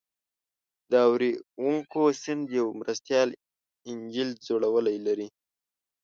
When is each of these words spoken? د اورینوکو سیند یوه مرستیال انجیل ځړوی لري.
د 0.91 0.93
اورینوکو 1.07 2.03
سیند 2.21 2.43
یوه 2.57 2.71
مرستیال 2.81 3.29
انجیل 3.89 4.29
ځړوی 4.45 4.97
لري. 5.07 5.27